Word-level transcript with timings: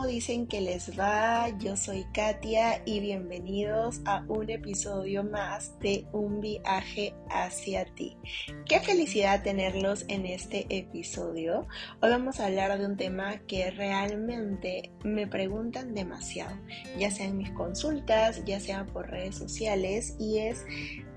¿cómo 0.00 0.10
dicen 0.10 0.46
que 0.46 0.62
les 0.62 0.98
va? 0.98 1.50
Yo 1.58 1.76
soy 1.76 2.06
Katia 2.14 2.80
y 2.86 3.00
bienvenidos 3.00 4.00
a 4.06 4.24
un 4.28 4.48
episodio 4.48 5.24
más 5.24 5.78
de 5.80 6.06
Un 6.12 6.40
viaje 6.40 7.14
hacia 7.28 7.84
ti. 7.84 8.16
Qué 8.64 8.80
felicidad 8.80 9.42
tenerlos 9.42 10.06
en 10.08 10.24
este 10.24 10.66
episodio. 10.70 11.68
Hoy 12.00 12.08
vamos 12.08 12.40
a 12.40 12.46
hablar 12.46 12.78
de 12.78 12.86
un 12.86 12.96
tema 12.96 13.40
que 13.40 13.70
realmente 13.70 14.90
me 15.04 15.26
preguntan 15.26 15.92
demasiado, 15.92 16.56
ya 16.98 17.10
sea 17.10 17.26
en 17.26 17.36
mis 17.36 17.50
consultas, 17.50 18.42
ya 18.46 18.58
sea 18.58 18.86
por 18.86 19.10
redes 19.10 19.36
sociales, 19.36 20.16
y 20.18 20.38
es, 20.38 20.64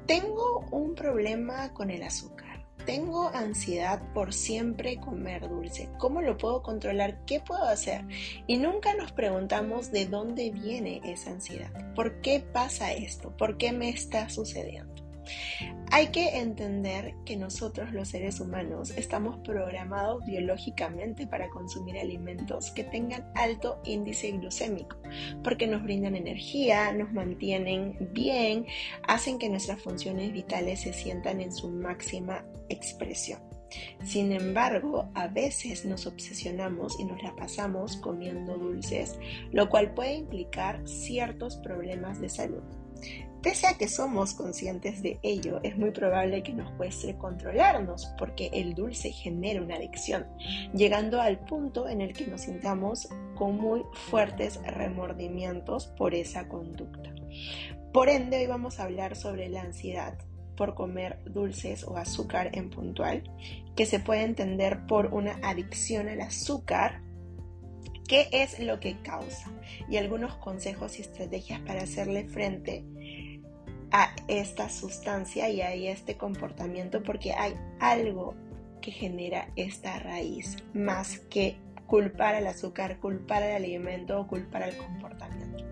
tengo 0.07 0.65
un 0.71 0.93
problema 0.93 1.73
con 1.73 1.89
el 1.89 2.03
azúcar. 2.03 2.42
Tengo 2.85 3.29
ansiedad 3.29 4.01
por 4.13 4.33
siempre 4.33 4.97
comer 4.97 5.47
dulce. 5.47 5.89
¿Cómo 5.97 6.21
lo 6.21 6.37
puedo 6.37 6.61
controlar? 6.61 7.23
¿Qué 7.25 7.39
puedo 7.39 7.63
hacer? 7.63 8.05
Y 8.45 8.57
nunca 8.57 8.93
nos 8.95 9.11
preguntamos 9.13 9.91
de 9.91 10.05
dónde 10.05 10.51
viene 10.51 11.01
esa 11.05 11.31
ansiedad. 11.31 11.71
¿Por 11.95 12.19
qué 12.21 12.41
pasa 12.41 12.91
esto? 12.91 13.35
¿Por 13.37 13.57
qué 13.57 13.71
me 13.71 13.89
está 13.89 14.29
sucediendo? 14.29 15.02
Hay 15.91 16.07
que 16.07 16.39
entender 16.39 17.13
que 17.25 17.37
nosotros 17.37 17.93
los 17.93 18.09
seres 18.09 18.39
humanos 18.39 18.91
estamos 18.97 19.37
programados 19.39 20.25
biológicamente 20.25 21.27
para 21.27 21.49
consumir 21.49 21.97
alimentos 21.97 22.71
que 22.71 22.83
tengan 22.83 23.31
alto 23.35 23.79
índice 23.83 24.31
glucémico, 24.31 24.97
porque 25.43 25.67
nos 25.67 25.83
brindan 25.83 26.15
energía, 26.15 26.91
nos 26.93 27.13
mantienen 27.13 28.09
bien, 28.11 28.65
hacen 29.07 29.37
que 29.37 29.49
nuestras 29.49 29.81
funciones 29.81 30.31
vitales 30.33 30.81
se 30.81 30.93
sientan 30.93 31.41
en 31.41 31.51
su 31.51 31.69
máxima 31.69 32.43
expresión. 32.69 33.39
Sin 34.03 34.31
embargo, 34.31 35.09
a 35.15 35.27
veces 35.27 35.85
nos 35.85 36.05
obsesionamos 36.05 36.99
y 36.99 37.05
nos 37.05 37.21
la 37.23 37.35
pasamos 37.35 37.97
comiendo 37.97 38.57
dulces, 38.57 39.17
lo 39.51 39.69
cual 39.69 39.93
puede 39.93 40.15
implicar 40.15 40.87
ciertos 40.87 41.57
problemas 41.57 42.21
de 42.21 42.29
salud. 42.29 42.63
Pese 43.43 43.67
a 43.67 43.77
que 43.77 43.89
somos 43.89 44.33
conscientes 44.35 45.03
de 45.03 45.19
ello, 45.21 45.59
es 45.63 45.77
muy 45.77 45.91
probable 45.91 46.43
que 46.43 46.53
nos 46.53 46.71
cueste 46.77 47.17
controlarnos 47.17 48.05
porque 48.17 48.49
el 48.53 48.73
dulce 48.73 49.11
genera 49.11 49.61
una 49.61 49.75
adicción, 49.75 50.25
llegando 50.73 51.19
al 51.19 51.39
punto 51.39 51.89
en 51.89 51.99
el 51.99 52.13
que 52.13 52.25
nos 52.25 52.43
sintamos 52.43 53.09
con 53.35 53.57
muy 53.57 53.81
fuertes 54.09 54.61
remordimientos 54.65 55.87
por 55.87 56.15
esa 56.15 56.47
conducta. 56.47 57.13
Por 57.91 58.07
ende, 58.07 58.37
hoy 58.37 58.47
vamos 58.47 58.79
a 58.79 58.85
hablar 58.85 59.17
sobre 59.17 59.49
la 59.49 59.61
ansiedad 59.61 60.17
por 60.55 60.73
comer 60.73 61.19
dulces 61.25 61.83
o 61.83 61.97
azúcar 61.97 62.51
en 62.53 62.69
puntual, 62.69 63.29
que 63.75 63.85
se 63.85 63.99
puede 63.99 64.21
entender 64.21 64.87
por 64.87 65.07
una 65.07 65.37
adicción 65.43 66.07
al 66.07 66.21
azúcar 66.21 67.01
qué 68.07 68.27
es 68.31 68.59
lo 68.59 68.79
que 68.79 68.99
causa 69.01 69.51
y 69.89 69.97
algunos 69.97 70.35
consejos 70.35 70.99
y 70.99 71.01
estrategias 71.01 71.59
para 71.61 71.83
hacerle 71.83 72.25
frente 72.25 72.85
a 73.93 74.13
esta 74.27 74.69
sustancia 74.69 75.49
y 75.49 75.61
a 75.61 75.71
este 75.73 76.17
comportamiento 76.17 77.03
porque 77.03 77.31
hay 77.31 77.53
algo 77.79 78.33
que 78.81 78.91
genera 78.91 79.47
esta 79.55 79.99
raíz 79.99 80.57
más 80.73 81.19
que 81.29 81.55
culpar 81.87 82.35
al 82.35 82.47
azúcar, 82.47 82.99
culpar 82.99 83.43
al 83.43 83.51
alimento 83.51 84.19
o 84.19 84.27
culpar 84.27 84.63
al 84.63 84.75
comportamiento. 84.75 85.63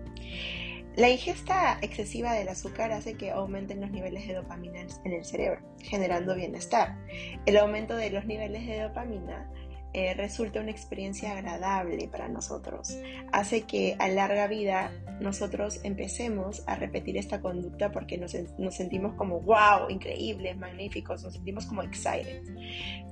La 0.94 1.08
ingesta 1.08 1.78
excesiva 1.80 2.34
del 2.34 2.48
azúcar 2.48 2.92
hace 2.92 3.14
que 3.14 3.30
aumenten 3.30 3.80
los 3.80 3.90
niveles 3.90 4.28
de 4.28 4.34
dopamina 4.34 4.80
en 5.04 5.12
el 5.12 5.24
cerebro, 5.24 5.60
generando 5.80 6.34
bienestar. 6.34 6.98
El 7.46 7.56
aumento 7.56 7.96
de 7.96 8.10
los 8.10 8.26
niveles 8.26 8.66
de 8.66 8.82
dopamina 8.82 9.50
eh, 9.94 10.14
resulta 10.14 10.60
una 10.60 10.70
experiencia 10.70 11.32
agradable 11.32 12.08
para 12.08 12.28
nosotros. 12.28 12.96
Hace 13.32 13.62
que 13.62 13.96
a 13.98 14.08
larga 14.08 14.46
vida 14.46 14.90
nosotros 15.20 15.80
empecemos 15.84 16.62
a 16.66 16.76
repetir 16.76 17.16
esta 17.16 17.40
conducta 17.40 17.92
porque 17.92 18.16
nos, 18.18 18.34
nos 18.58 18.74
sentimos 18.74 19.14
como 19.14 19.40
wow, 19.40 19.90
increíbles, 19.90 20.56
magníficos, 20.56 21.22
nos 21.22 21.34
sentimos 21.34 21.66
como 21.66 21.82
excited. 21.82 22.42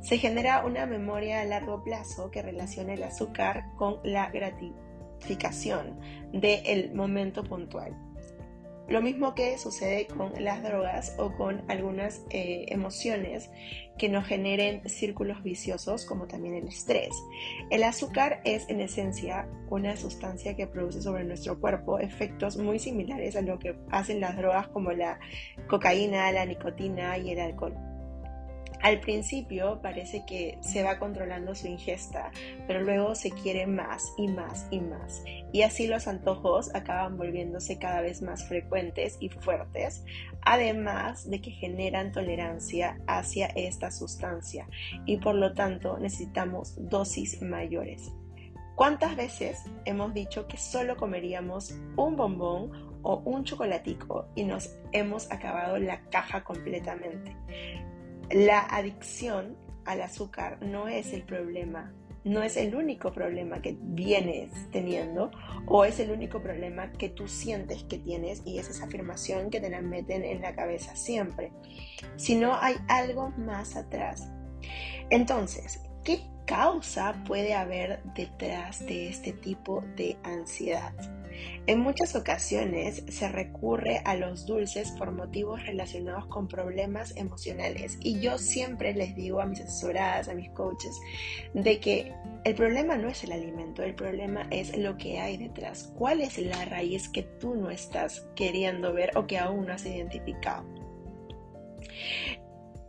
Se 0.02 0.18
genera 0.18 0.64
una 0.64 0.86
memoria 0.86 1.42
a 1.42 1.44
largo 1.44 1.82
plazo 1.82 2.30
que 2.30 2.42
relaciona 2.42 2.94
el 2.94 3.02
azúcar 3.02 3.64
con 3.76 3.98
la 4.02 4.30
gratificación 4.30 6.00
del 6.32 6.94
momento 6.94 7.44
puntual. 7.44 7.94
Lo 8.90 9.00
mismo 9.00 9.36
que 9.36 9.56
sucede 9.56 10.08
con 10.08 10.32
las 10.42 10.64
drogas 10.64 11.14
o 11.16 11.32
con 11.36 11.62
algunas 11.70 12.22
eh, 12.30 12.66
emociones 12.70 13.48
que 13.96 14.08
nos 14.08 14.26
generen 14.26 14.88
círculos 14.88 15.44
viciosos 15.44 16.04
como 16.04 16.26
también 16.26 16.56
el 16.56 16.66
estrés. 16.66 17.14
El 17.70 17.84
azúcar 17.84 18.40
es 18.44 18.68
en 18.68 18.80
esencia 18.80 19.48
una 19.68 19.96
sustancia 19.96 20.56
que 20.56 20.66
produce 20.66 21.02
sobre 21.02 21.22
nuestro 21.22 21.60
cuerpo 21.60 22.00
efectos 22.00 22.56
muy 22.56 22.80
similares 22.80 23.36
a 23.36 23.42
lo 23.42 23.60
que 23.60 23.76
hacen 23.92 24.18
las 24.18 24.36
drogas 24.36 24.66
como 24.68 24.90
la 24.90 25.20
cocaína, 25.68 26.32
la 26.32 26.44
nicotina 26.44 27.16
y 27.16 27.30
el 27.30 27.38
alcohol. 27.38 27.89
Al 28.82 29.00
principio 29.00 29.80
parece 29.82 30.24
que 30.24 30.58
se 30.62 30.82
va 30.82 30.98
controlando 30.98 31.54
su 31.54 31.66
ingesta, 31.66 32.30
pero 32.66 32.80
luego 32.80 33.14
se 33.14 33.30
quiere 33.30 33.66
más 33.66 34.14
y 34.16 34.28
más 34.28 34.66
y 34.70 34.80
más. 34.80 35.22
Y 35.52 35.62
así 35.62 35.86
los 35.86 36.08
antojos 36.08 36.74
acaban 36.74 37.18
volviéndose 37.18 37.78
cada 37.78 38.00
vez 38.00 38.22
más 38.22 38.48
frecuentes 38.48 39.18
y 39.20 39.28
fuertes, 39.28 40.02
además 40.42 41.28
de 41.28 41.42
que 41.42 41.50
generan 41.50 42.10
tolerancia 42.12 42.98
hacia 43.06 43.48
esta 43.48 43.90
sustancia 43.90 44.66
y 45.04 45.18
por 45.18 45.34
lo 45.34 45.52
tanto 45.52 45.98
necesitamos 45.98 46.74
dosis 46.88 47.42
mayores. 47.42 48.10
¿Cuántas 48.76 49.14
veces 49.14 49.62
hemos 49.84 50.14
dicho 50.14 50.46
que 50.48 50.56
solo 50.56 50.96
comeríamos 50.96 51.72
un 51.96 52.16
bombón 52.16 52.98
o 53.02 53.18
un 53.26 53.44
chocolatico 53.44 54.28
y 54.34 54.44
nos 54.44 54.74
hemos 54.92 55.30
acabado 55.30 55.76
la 55.78 56.00
caja 56.08 56.42
completamente? 56.44 57.36
La 58.30 58.60
adicción 58.60 59.56
al 59.84 60.02
azúcar 60.02 60.62
no 60.62 60.86
es 60.86 61.12
el 61.12 61.24
problema, 61.24 61.92
no 62.22 62.42
es 62.42 62.56
el 62.56 62.76
único 62.76 63.12
problema 63.12 63.60
que 63.60 63.76
vienes 63.80 64.52
teniendo 64.70 65.32
o 65.66 65.84
es 65.84 65.98
el 65.98 66.12
único 66.12 66.40
problema 66.40 66.92
que 66.92 67.08
tú 67.08 67.26
sientes 67.26 67.82
que 67.84 67.98
tienes 67.98 68.42
y 68.44 68.58
es 68.58 68.68
esa 68.68 68.84
afirmación 68.84 69.50
que 69.50 69.60
te 69.60 69.68
la 69.68 69.80
meten 69.80 70.24
en 70.24 70.42
la 70.42 70.54
cabeza 70.54 70.94
siempre, 70.94 71.52
sino 72.14 72.54
hay 72.54 72.76
algo 72.86 73.30
más 73.30 73.74
atrás. 73.74 74.30
Entonces, 75.10 75.80
¿qué 76.04 76.20
causa 76.46 77.24
puede 77.26 77.54
haber 77.54 78.00
detrás 78.14 78.86
de 78.86 79.08
este 79.08 79.32
tipo 79.32 79.82
de 79.96 80.16
ansiedad? 80.22 80.92
En 81.66 81.80
muchas 81.80 82.16
ocasiones 82.16 83.04
se 83.08 83.28
recurre 83.28 84.00
a 84.04 84.16
los 84.16 84.46
dulces 84.46 84.90
por 84.92 85.12
motivos 85.12 85.64
relacionados 85.64 86.26
con 86.26 86.48
problemas 86.48 87.16
emocionales 87.16 87.98
y 88.00 88.18
yo 88.20 88.38
siempre 88.38 88.94
les 88.94 89.14
digo 89.14 89.40
a 89.40 89.46
mis 89.46 89.60
asesoradas, 89.60 90.28
a 90.28 90.34
mis 90.34 90.50
coaches, 90.50 90.98
de 91.54 91.78
que 91.78 92.12
el 92.44 92.54
problema 92.54 92.96
no 92.96 93.08
es 93.08 93.22
el 93.24 93.32
alimento, 93.32 93.82
el 93.82 93.94
problema 93.94 94.46
es 94.50 94.76
lo 94.76 94.96
que 94.96 95.20
hay 95.20 95.36
detrás. 95.36 95.92
¿Cuál 95.96 96.22
es 96.22 96.38
la 96.38 96.64
raíz 96.64 97.08
que 97.08 97.22
tú 97.22 97.54
no 97.54 97.70
estás 97.70 98.26
queriendo 98.34 98.92
ver 98.92 99.16
o 99.16 99.26
que 99.26 99.38
aún 99.38 99.66
no 99.66 99.74
has 99.74 99.84
identificado? 99.86 100.64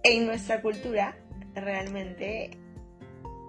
En 0.03 0.25
nuestra 0.25 0.61
cultura 0.61 1.17
realmente 1.53 2.51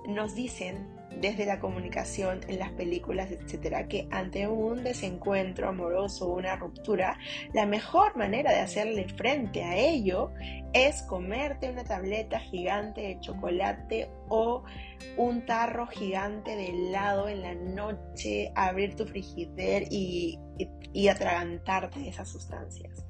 nos 0.06 0.34
dicen 0.34 0.88
desde 1.20 1.46
la 1.46 1.60
comunicación, 1.60 2.40
en 2.48 2.58
las 2.58 2.70
películas, 2.72 3.30
etcétera, 3.30 3.88
que 3.88 4.08
ante 4.10 4.48
un 4.48 4.82
desencuentro 4.82 5.68
amoroso, 5.68 6.28
una 6.28 6.56
ruptura, 6.56 7.18
la 7.52 7.66
mejor 7.66 8.16
manera 8.16 8.52
de 8.52 8.60
hacerle 8.60 9.08
frente 9.08 9.62
a 9.62 9.76
ello 9.76 10.30
es 10.72 11.02
comerte 11.02 11.70
una 11.70 11.84
tableta 11.84 12.40
gigante 12.40 13.02
de 13.02 13.20
chocolate 13.20 14.10
o 14.28 14.64
un 15.16 15.44
tarro 15.44 15.86
gigante 15.86 16.56
de 16.56 16.70
helado 16.70 17.28
en 17.28 17.42
la 17.42 17.54
noche, 17.54 18.52
abrir 18.54 18.96
tu 18.96 19.06
frigider 19.06 19.84
y, 19.90 20.38
y, 20.92 21.08
atragantarte 21.08 22.08
esas 22.08 22.28
sustancias. 22.28 23.04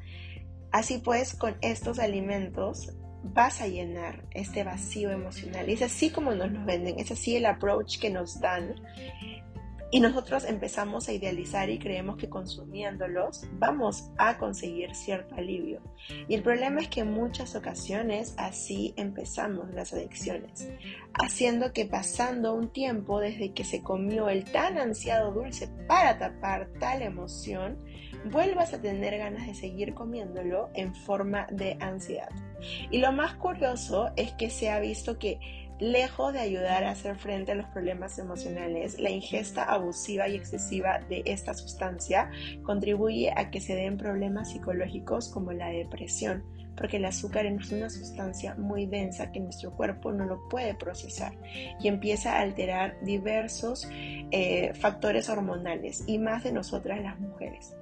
Así 0.70 0.98
pues, 0.98 1.34
con 1.34 1.56
estos 1.60 1.98
alimentos 1.98 2.92
vas 3.22 3.60
a 3.60 3.66
llenar 3.66 4.24
este 4.32 4.64
vacío 4.64 5.10
emocional. 5.10 5.68
Y 5.68 5.74
es 5.74 5.82
así 5.82 6.10
como 6.10 6.34
nos 6.34 6.50
lo 6.50 6.64
venden, 6.64 6.98
es 6.98 7.10
así 7.10 7.36
el 7.36 7.46
approach 7.46 7.98
que 7.98 8.10
nos 8.10 8.40
dan. 8.40 8.74
Y 9.94 10.00
nosotros 10.00 10.44
empezamos 10.44 11.06
a 11.06 11.12
idealizar 11.12 11.68
y 11.68 11.78
creemos 11.78 12.16
que 12.16 12.30
consumiéndolos 12.30 13.44
vamos 13.58 14.10
a 14.16 14.38
conseguir 14.38 14.94
cierto 14.94 15.34
alivio. 15.34 15.82
Y 16.28 16.34
el 16.34 16.42
problema 16.42 16.80
es 16.80 16.88
que 16.88 17.00
en 17.00 17.12
muchas 17.12 17.54
ocasiones 17.54 18.34
así 18.38 18.94
empezamos 18.96 19.70
las 19.74 19.92
adicciones, 19.92 20.70
haciendo 21.12 21.74
que 21.74 21.84
pasando 21.84 22.54
un 22.54 22.72
tiempo 22.72 23.20
desde 23.20 23.52
que 23.52 23.64
se 23.64 23.82
comió 23.82 24.30
el 24.30 24.44
tan 24.44 24.78
ansiado 24.78 25.30
dulce 25.30 25.68
para 25.86 26.18
tapar 26.18 26.70
tal 26.80 27.02
emoción, 27.02 27.78
vuelvas 28.30 28.72
a 28.72 28.80
tener 28.80 29.18
ganas 29.18 29.46
de 29.46 29.54
seguir 29.54 29.92
comiéndolo 29.92 30.70
en 30.72 30.94
forma 30.94 31.46
de 31.50 31.76
ansiedad. 31.80 32.30
Y 32.90 32.96
lo 32.98 33.12
más 33.12 33.34
curioso 33.34 34.10
es 34.16 34.32
que 34.32 34.48
se 34.48 34.70
ha 34.70 34.78
visto 34.80 35.18
que 35.18 35.61
Lejos 35.82 36.32
de 36.32 36.38
ayudar 36.38 36.84
a 36.84 36.92
hacer 36.92 37.16
frente 37.16 37.50
a 37.50 37.54
los 37.56 37.66
problemas 37.66 38.16
emocionales, 38.16 39.00
la 39.00 39.10
ingesta 39.10 39.64
abusiva 39.64 40.28
y 40.28 40.36
excesiva 40.36 41.00
de 41.08 41.24
esta 41.26 41.54
sustancia 41.54 42.30
contribuye 42.62 43.32
a 43.34 43.50
que 43.50 43.60
se 43.60 43.74
den 43.74 43.96
problemas 43.96 44.52
psicológicos 44.52 45.28
como 45.28 45.50
la 45.50 45.70
depresión, 45.70 46.44
porque 46.76 46.98
el 46.98 47.04
azúcar 47.04 47.46
es 47.46 47.72
una 47.72 47.90
sustancia 47.90 48.54
muy 48.54 48.86
densa 48.86 49.32
que 49.32 49.40
nuestro 49.40 49.72
cuerpo 49.72 50.12
no 50.12 50.24
lo 50.24 50.48
puede 50.48 50.76
procesar 50.76 51.32
y 51.80 51.88
empieza 51.88 52.36
a 52.36 52.42
alterar 52.42 52.94
diversos 53.02 53.88
eh, 53.90 54.72
factores 54.74 55.28
hormonales 55.28 56.04
y 56.06 56.20
más 56.20 56.44
de 56.44 56.52
nosotras 56.52 57.02
las 57.02 57.18
mujeres. 57.18 57.74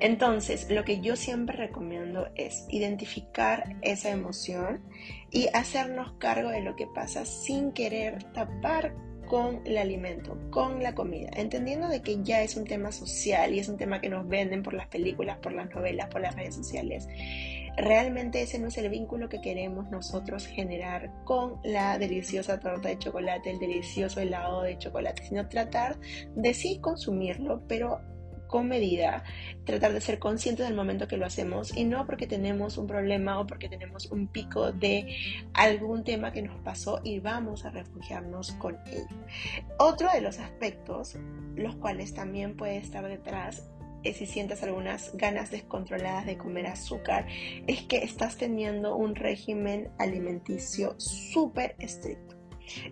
Entonces, 0.00 0.70
lo 0.70 0.84
que 0.84 1.00
yo 1.00 1.16
siempre 1.16 1.56
recomiendo 1.56 2.28
es 2.34 2.66
identificar 2.68 3.76
esa 3.82 4.10
emoción 4.10 4.82
y 5.30 5.48
hacernos 5.52 6.12
cargo 6.18 6.50
de 6.50 6.62
lo 6.62 6.76
que 6.76 6.86
pasa 6.86 7.24
sin 7.24 7.72
querer 7.72 8.22
tapar 8.32 8.94
con 9.28 9.60
el 9.66 9.76
alimento, 9.76 10.38
con 10.50 10.82
la 10.82 10.94
comida, 10.94 11.28
entendiendo 11.36 11.88
de 11.88 12.00
que 12.00 12.22
ya 12.22 12.42
es 12.42 12.56
un 12.56 12.64
tema 12.64 12.90
social 12.92 13.54
y 13.54 13.58
es 13.58 13.68
un 13.68 13.76
tema 13.76 14.00
que 14.00 14.08
nos 14.08 14.26
venden 14.26 14.62
por 14.62 14.72
las 14.72 14.88
películas, 14.88 15.36
por 15.38 15.52
las 15.52 15.68
novelas, 15.70 16.08
por 16.08 16.22
las 16.22 16.34
redes 16.34 16.54
sociales. 16.54 17.06
Realmente 17.76 18.42
ese 18.42 18.58
no 18.58 18.68
es 18.68 18.78
el 18.78 18.88
vínculo 18.88 19.28
que 19.28 19.40
queremos 19.40 19.88
nosotros 19.90 20.46
generar 20.46 21.12
con 21.24 21.60
la 21.62 21.98
deliciosa 21.98 22.58
torta 22.58 22.88
de 22.88 22.98
chocolate, 22.98 23.50
el 23.50 23.60
delicioso 23.60 24.20
helado 24.20 24.62
de 24.62 24.78
chocolate, 24.78 25.22
sino 25.24 25.48
tratar 25.48 25.96
de 26.34 26.54
sí 26.54 26.80
consumirlo, 26.80 27.62
pero 27.68 28.00
con 28.48 28.66
medida, 28.66 29.22
tratar 29.64 29.92
de 29.92 30.00
ser 30.00 30.18
conscientes 30.18 30.66
del 30.66 30.74
momento 30.74 31.06
que 31.06 31.16
lo 31.16 31.26
hacemos 31.26 31.76
y 31.76 31.84
no 31.84 32.06
porque 32.06 32.26
tenemos 32.26 32.78
un 32.78 32.86
problema 32.88 33.38
o 33.38 33.46
porque 33.46 33.68
tenemos 33.68 34.06
un 34.06 34.26
pico 34.26 34.72
de 34.72 35.14
algún 35.54 36.02
tema 36.02 36.32
que 36.32 36.42
nos 36.42 36.58
pasó 36.60 37.00
y 37.04 37.20
vamos 37.20 37.64
a 37.64 37.70
refugiarnos 37.70 38.52
con 38.52 38.76
él. 38.86 39.06
Otro 39.78 40.10
de 40.12 40.20
los 40.20 40.38
aspectos, 40.38 41.16
los 41.54 41.76
cuales 41.76 42.14
también 42.14 42.56
puede 42.56 42.78
estar 42.78 43.06
detrás, 43.06 43.68
si 44.12 44.26
sientes 44.26 44.62
algunas 44.62 45.14
ganas 45.16 45.50
descontroladas 45.50 46.26
de 46.26 46.38
comer 46.38 46.66
azúcar, 46.66 47.26
es 47.66 47.82
que 47.82 47.98
estás 47.98 48.36
teniendo 48.36 48.96
un 48.96 49.14
régimen 49.14 49.90
alimenticio 49.98 50.94
súper 50.98 51.74
estricto 51.78 52.27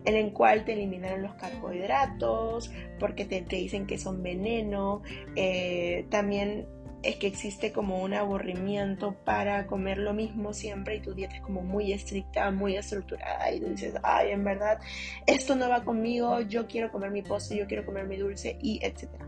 en 0.05 0.15
el 0.15 0.33
cual 0.33 0.65
te 0.65 0.73
eliminaron 0.73 1.23
los 1.23 1.35
carbohidratos, 1.35 2.71
porque 2.99 3.25
te, 3.25 3.43
dicen 3.43 3.87
que 3.87 3.99
son 3.99 4.23
veneno, 4.23 5.03
eh, 5.35 6.07
también 6.11 6.67
es 7.03 7.17
que 7.17 7.29
existe 7.29 7.73
como 7.73 8.03
un 8.03 8.15
aburrimiento 8.15 9.15
para 9.25 9.67
comer 9.67 9.99
lo 9.99 10.13
mismo 10.13 10.53
siempre 10.53 10.97
y 10.97 11.01
tu 11.01 11.15
dieta 11.15 11.37
es 11.37 11.43
como 11.43 11.63
muy 11.63 11.93
estricta, 11.93 12.51
muy 12.51 12.77
estructurada 12.77 13.53
y 13.53 13.61
tú 13.61 13.67
dices, 13.67 13.95
ay, 14.03 14.31
en 14.31 14.45
verdad, 14.45 14.81
esto 15.27 15.55
no 15.55 15.69
va 15.69 15.85
conmigo, 15.85 16.41
yo 16.41 16.67
quiero 16.67 16.91
comer 16.91 17.11
mi 17.11 17.23
postre, 17.23 17.59
yo 17.59 17.67
quiero 17.67 17.85
comer 17.87 18.07
mi 18.07 18.17
dulce 18.17 18.59
y 18.61 18.81
etcétera. 18.83 19.27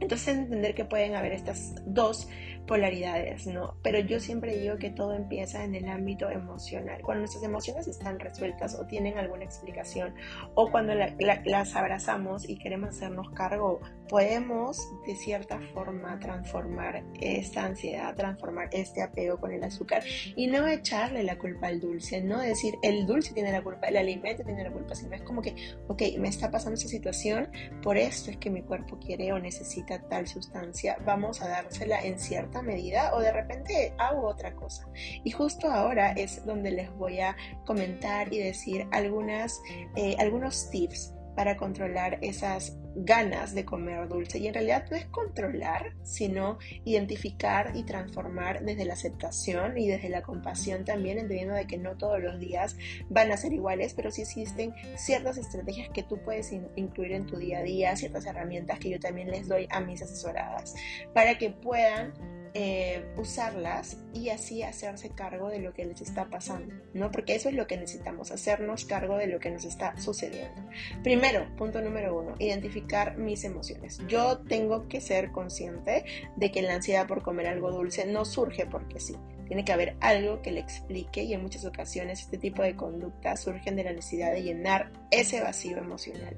Entonces 0.00 0.28
entender 0.28 0.74
que 0.74 0.84
pueden 0.84 1.14
haber 1.14 1.32
estas 1.32 1.74
dos 1.86 2.28
polaridades, 2.66 3.46
¿no? 3.46 3.74
Pero 3.82 3.98
yo 4.00 4.20
siempre 4.20 4.56
digo 4.56 4.76
que 4.78 4.90
todo 4.90 5.14
empieza 5.14 5.64
en 5.64 5.74
el 5.74 5.88
ámbito 5.88 6.30
emocional. 6.30 7.02
Cuando 7.02 7.20
nuestras 7.20 7.44
emociones 7.44 7.88
están 7.88 8.20
resueltas 8.20 8.76
o 8.78 8.86
tienen 8.86 9.18
alguna 9.18 9.44
explicación 9.44 10.14
o 10.54 10.70
cuando 10.70 10.94
las 10.94 11.76
abrazamos 11.76 12.48
y 12.48 12.58
queremos 12.58 12.90
hacernos 12.90 13.30
cargo, 13.30 13.80
podemos 14.08 14.78
de 15.06 15.16
cierta 15.16 15.60
forma 15.74 16.18
transformar 16.20 17.02
esta 17.20 17.64
ansiedad, 17.64 18.14
transformar 18.14 18.68
este 18.72 19.02
apego 19.02 19.38
con 19.40 19.52
el 19.52 19.64
azúcar 19.64 20.04
y 20.36 20.46
no 20.46 20.66
echarle 20.66 21.22
la 21.24 21.38
culpa 21.38 21.68
al 21.68 21.80
dulce, 21.80 22.22
no 22.22 22.38
decir 22.38 22.74
el 22.82 23.06
dulce 23.06 23.34
tiene 23.34 23.50
la 23.50 23.62
culpa, 23.62 23.88
el 23.88 23.96
alimento 23.96 24.44
tiene 24.44 24.64
la 24.64 24.70
culpa, 24.70 24.94
sino 24.94 25.14
es 25.14 25.22
como 25.22 25.42
que, 25.42 25.54
ok, 25.88 26.02
me 26.18 26.28
está 26.28 26.50
pasando 26.50 26.74
esa 26.74 26.88
situación, 26.88 27.50
por 27.82 27.96
esto 27.96 28.30
es 28.30 28.36
que 28.36 28.50
mi 28.50 28.62
cuerpo 28.62 28.98
quiere 28.98 29.32
o 29.32 29.38
necesita 29.38 29.71
tal 30.08 30.26
sustancia, 30.26 30.98
vamos 31.04 31.40
a 31.42 31.48
dársela 31.48 32.00
en 32.02 32.18
cierta 32.18 32.62
medida 32.62 33.14
o 33.14 33.20
de 33.20 33.32
repente 33.32 33.94
hago 33.98 34.28
otra 34.28 34.54
cosa. 34.54 34.86
Y 35.24 35.30
justo 35.30 35.70
ahora 35.70 36.12
es 36.12 36.44
donde 36.44 36.70
les 36.70 36.90
voy 36.96 37.20
a 37.20 37.36
comentar 37.64 38.32
y 38.32 38.38
decir 38.38 38.86
algunas, 38.92 39.60
eh, 39.96 40.16
algunos 40.18 40.70
tips 40.70 41.14
para 41.34 41.56
controlar 41.56 42.18
esas 42.20 42.76
ganas 42.94 43.54
de 43.54 43.64
comer 43.64 44.08
dulce. 44.08 44.38
Y 44.38 44.46
en 44.46 44.54
realidad 44.54 44.86
no 44.90 44.96
es 44.96 45.06
controlar, 45.06 45.94
sino 46.02 46.58
identificar 46.84 47.72
y 47.74 47.84
transformar 47.84 48.64
desde 48.64 48.84
la 48.84 48.94
aceptación 48.94 49.78
y 49.78 49.88
desde 49.88 50.08
la 50.08 50.22
compasión 50.22 50.84
también, 50.84 51.18
entendiendo 51.18 51.54
de 51.54 51.66
que 51.66 51.78
no 51.78 51.96
todos 51.96 52.20
los 52.20 52.38
días 52.38 52.76
van 53.08 53.32
a 53.32 53.36
ser 53.36 53.52
iguales, 53.52 53.94
pero 53.94 54.10
sí 54.10 54.22
existen 54.22 54.74
ciertas 54.96 55.38
estrategias 55.38 55.88
que 55.90 56.02
tú 56.02 56.18
puedes 56.24 56.52
incluir 56.52 57.12
en 57.12 57.26
tu 57.26 57.36
día 57.36 57.58
a 57.58 57.62
día, 57.62 57.96
ciertas 57.96 58.26
herramientas 58.26 58.78
que 58.78 58.90
yo 58.90 59.00
también 59.00 59.30
les 59.30 59.48
doy 59.48 59.66
a 59.70 59.80
mis 59.80 60.02
asesoradas, 60.02 60.74
para 61.14 61.38
que 61.38 61.50
puedan 61.50 62.12
eh, 62.54 63.04
usarlas 63.16 63.96
y 64.12 64.28
así 64.28 64.62
hacerse 64.62 65.10
cargo 65.10 65.48
de 65.48 65.58
lo 65.58 65.72
que 65.72 65.84
les 65.84 66.00
está 66.02 66.28
pasando, 66.28 66.74
¿no? 66.92 67.10
Porque 67.10 67.34
eso 67.34 67.48
es 67.48 67.54
lo 67.54 67.66
que 67.66 67.76
necesitamos, 67.76 68.30
hacernos 68.30 68.84
cargo 68.84 69.16
de 69.16 69.26
lo 69.26 69.40
que 69.40 69.50
nos 69.50 69.64
está 69.64 69.96
sucediendo. 69.98 70.60
Primero, 71.02 71.46
punto 71.56 71.80
número 71.80 72.18
uno, 72.18 72.34
identificar 72.38 73.16
mis 73.16 73.44
emociones. 73.44 74.00
Yo 74.06 74.38
tengo 74.40 74.88
que 74.88 75.00
ser 75.00 75.32
consciente 75.32 76.04
de 76.36 76.52
que 76.52 76.62
la 76.62 76.74
ansiedad 76.74 77.06
por 77.06 77.22
comer 77.22 77.46
algo 77.46 77.72
dulce 77.72 78.04
no 78.06 78.24
surge 78.24 78.66
porque 78.66 79.00
sí. 79.00 79.16
Tiene 79.52 79.66
que 79.66 79.72
haber 79.74 79.96
algo 80.00 80.40
que 80.40 80.50
le 80.50 80.60
explique 80.60 81.24
y 81.24 81.34
en 81.34 81.42
muchas 81.42 81.66
ocasiones 81.66 82.20
este 82.20 82.38
tipo 82.38 82.62
de 82.62 82.74
conductas 82.74 83.42
surgen 83.42 83.76
de 83.76 83.84
la 83.84 83.92
necesidad 83.92 84.32
de 84.32 84.42
llenar 84.42 84.90
ese 85.10 85.42
vacío 85.42 85.76
emocional. 85.76 86.34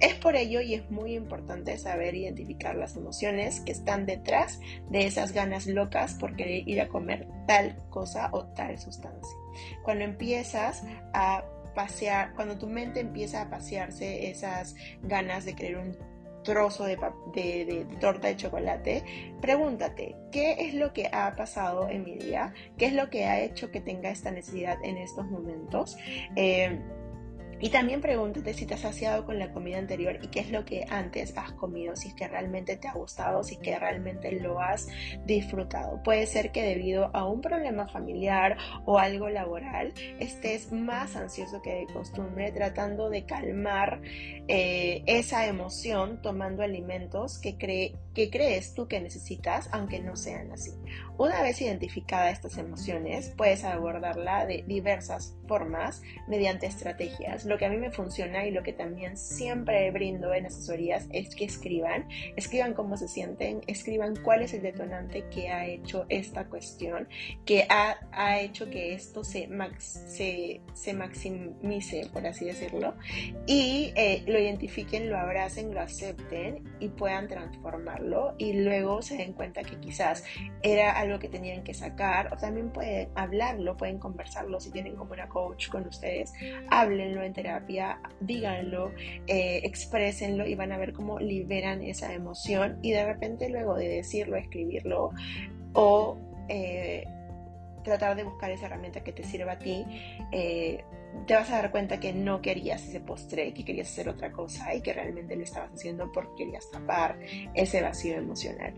Es 0.00 0.16
por 0.16 0.36
ello 0.36 0.60
y 0.60 0.74
es 0.74 0.90
muy 0.90 1.14
importante 1.14 1.78
saber 1.78 2.14
identificar 2.14 2.76
las 2.76 2.94
emociones 2.94 3.60
que 3.62 3.72
están 3.72 4.04
detrás 4.04 4.60
de 4.90 5.06
esas 5.06 5.32
ganas 5.32 5.66
locas 5.66 6.12
por 6.16 6.36
querer 6.36 6.68
ir 6.68 6.82
a 6.82 6.88
comer 6.88 7.26
tal 7.46 7.74
cosa 7.88 8.28
o 8.32 8.44
tal 8.48 8.78
sustancia. 8.78 9.38
Cuando 9.82 10.04
empiezas 10.04 10.84
a 11.14 11.46
pasear, 11.74 12.34
cuando 12.34 12.58
tu 12.58 12.66
mente 12.66 13.00
empieza 13.00 13.40
a 13.40 13.48
pasearse 13.48 14.28
esas 14.28 14.74
ganas 15.00 15.46
de 15.46 15.54
querer 15.54 15.78
un 15.78 15.96
trozo 16.48 16.84
de, 16.84 17.86
torta 18.00 18.28
de 18.28 18.36
chocolate, 18.36 19.04
pregúntate, 19.42 20.16
¿qué 20.32 20.56
es 20.58 20.72
lo 20.72 20.94
que 20.94 21.10
ha 21.12 21.36
pasado 21.36 21.90
en 21.90 22.04
mi 22.04 22.16
día? 22.16 22.54
¿Qué 22.78 22.86
es 22.86 22.94
lo 22.94 23.10
que 23.10 23.26
ha 23.26 23.38
hecho 23.42 23.70
que 23.70 23.82
tenga 23.82 24.08
esta 24.08 24.30
necesidad 24.30 24.82
en 24.82 24.96
estos 24.96 25.26
momentos? 25.26 25.98
Eh, 26.36 26.80
y 27.60 27.70
también 27.70 28.00
pregúntate 28.00 28.54
si 28.54 28.66
te 28.66 28.74
has 28.74 28.80
saciado 28.80 29.24
con 29.24 29.38
la 29.38 29.52
comida 29.52 29.78
anterior 29.78 30.18
y 30.22 30.28
qué 30.28 30.40
es 30.40 30.50
lo 30.50 30.64
que 30.64 30.84
antes 30.88 31.36
has 31.36 31.52
comido, 31.52 31.96
si 31.96 32.08
es 32.08 32.14
que 32.14 32.28
realmente 32.28 32.76
te 32.76 32.88
ha 32.88 32.92
gustado, 32.92 33.42
si 33.42 33.54
es 33.54 33.60
que 33.60 33.78
realmente 33.78 34.32
lo 34.32 34.60
has 34.60 34.88
disfrutado. 35.24 36.02
Puede 36.02 36.26
ser 36.26 36.52
que 36.52 36.62
debido 36.62 37.10
a 37.14 37.26
un 37.26 37.40
problema 37.40 37.88
familiar 37.88 38.56
o 38.84 38.98
algo 38.98 39.28
laboral 39.28 39.92
estés 40.20 40.72
más 40.72 41.16
ansioso 41.16 41.60
que 41.62 41.74
de 41.74 41.86
costumbre 41.92 42.52
tratando 42.52 43.10
de 43.10 43.24
calmar 43.24 44.00
eh, 44.46 45.02
esa 45.06 45.46
emoción 45.46 46.22
tomando 46.22 46.62
alimentos 46.62 47.38
que, 47.38 47.56
cree, 47.56 47.96
que 48.14 48.30
crees 48.30 48.74
tú 48.74 48.88
que 48.88 49.00
necesitas, 49.00 49.68
aunque 49.72 50.00
no 50.00 50.16
sean 50.16 50.52
así. 50.52 50.72
Una 51.18 51.42
vez 51.42 51.60
identificadas 51.60 52.34
estas 52.34 52.58
emociones, 52.58 53.34
puedes 53.36 53.64
abordarla 53.64 54.46
de 54.46 54.64
diversas 54.66 55.36
formas 55.48 56.02
mediante 56.28 56.66
estrategias 56.66 57.44
lo 57.48 57.56
que 57.56 57.64
a 57.64 57.70
mí 57.70 57.78
me 57.78 57.90
funciona 57.90 58.46
y 58.46 58.50
lo 58.50 58.62
que 58.62 58.72
también 58.72 59.16
siempre 59.16 59.90
brindo 59.90 60.34
en 60.34 60.46
asesorías 60.46 61.08
es 61.12 61.34
que 61.34 61.44
escriban, 61.44 62.06
escriban 62.36 62.74
cómo 62.74 62.96
se 62.96 63.08
sienten, 63.08 63.62
escriban 63.66 64.14
cuál 64.16 64.42
es 64.42 64.52
el 64.52 64.62
detonante 64.62 65.24
que 65.30 65.48
ha 65.48 65.66
hecho 65.66 66.04
esta 66.10 66.46
cuestión, 66.46 67.08
que 67.46 67.66
ha, 67.70 67.98
ha 68.12 68.40
hecho 68.40 68.68
que 68.68 68.92
esto 68.92 69.24
se, 69.24 69.48
se, 69.78 70.60
se, 70.74 70.92
maximice, 70.92 72.08
por 72.12 72.26
así 72.26 72.44
decirlo, 72.44 72.94
y 73.46 73.92
eh, 73.96 74.22
lo 74.26 74.38
identifiquen, 74.38 75.08
lo 75.08 75.16
abracen, 75.16 75.72
lo 75.72 75.80
acepten 75.80 76.64
y 76.80 76.88
puedan 76.88 77.28
transformarlo 77.28 78.34
y 78.36 78.52
luego 78.52 79.00
se 79.00 79.16
den 79.16 79.32
cuenta 79.32 79.62
que 79.62 79.78
quizás 79.80 80.22
era 80.62 80.92
algo 80.98 81.18
que 81.18 81.28
tenían 81.28 81.64
que 81.64 81.72
sacar 81.72 82.30
o 82.32 82.36
también 82.36 82.70
pueden 82.70 83.08
hablarlo, 83.14 83.76
pueden 83.76 83.98
conversarlo 83.98 84.60
si 84.60 84.70
tienen 84.70 84.96
como 84.96 85.12
una 85.12 85.28
coach 85.28 85.68
con 85.68 85.86
ustedes, 85.86 86.32
háblenlo 86.68 87.22
en 87.22 87.37
terapia, 87.38 88.00
díganlo, 88.20 88.92
eh, 89.28 89.60
exprésenlo 89.62 90.44
y 90.44 90.56
van 90.56 90.72
a 90.72 90.76
ver 90.76 90.92
cómo 90.92 91.20
liberan 91.20 91.82
esa 91.82 92.12
emoción 92.12 92.78
y 92.82 92.90
de 92.90 93.04
repente 93.04 93.48
luego 93.48 93.76
de 93.76 93.88
decirlo, 93.88 94.36
escribirlo 94.36 95.10
o 95.72 96.18
eh, 96.48 97.04
tratar 97.84 98.16
de 98.16 98.24
buscar 98.24 98.50
esa 98.50 98.66
herramienta 98.66 99.04
que 99.04 99.12
te 99.12 99.22
sirva 99.22 99.52
a 99.52 99.58
ti, 99.60 99.84
eh, 100.32 100.82
te 101.26 101.34
vas 101.34 101.48
a 101.50 101.62
dar 101.62 101.70
cuenta 101.70 102.00
que 102.00 102.12
no 102.12 102.42
querías 102.42 102.82
ese 102.84 103.00
postre, 103.00 103.54
que 103.54 103.64
querías 103.64 103.88
hacer 103.88 104.08
otra 104.08 104.32
cosa 104.32 104.74
y 104.74 104.80
que 104.80 104.92
realmente 104.92 105.36
lo 105.36 105.44
estabas 105.44 105.70
haciendo 105.72 106.10
porque 106.10 106.44
querías 106.44 106.68
tapar 106.72 107.20
ese 107.54 107.80
vacío 107.82 108.16
emocional. 108.16 108.74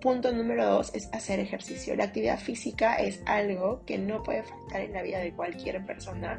Punto 0.00 0.32
número 0.32 0.66
dos 0.66 0.94
es 0.94 1.08
hacer 1.12 1.40
ejercicio. 1.40 1.96
La 1.96 2.04
actividad 2.04 2.38
física 2.38 2.94
es 2.94 3.22
algo 3.26 3.82
que 3.86 3.98
no 3.98 4.22
puede 4.22 4.44
faltar 4.44 4.82
en 4.82 4.92
la 4.92 5.02
vida 5.02 5.18
de 5.18 5.32
cualquier 5.32 5.84
persona 5.84 6.38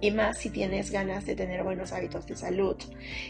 y 0.00 0.10
más 0.10 0.38
si 0.38 0.50
tienes 0.50 0.90
ganas 0.90 1.26
de 1.26 1.34
tener 1.34 1.62
buenos 1.62 1.92
hábitos 1.92 2.26
de 2.26 2.36
salud, 2.36 2.76